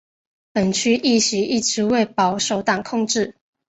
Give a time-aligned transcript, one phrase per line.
[0.51, 3.35] 本区议席一直为保守党控制。